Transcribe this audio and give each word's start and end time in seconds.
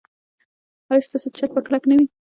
ایا 0.89 1.05
ستاسو 1.07 1.29
چت 1.37 1.49
به 1.55 1.61
کلک 1.65 1.83
نه 1.89 1.95
وي؟ 1.97 2.05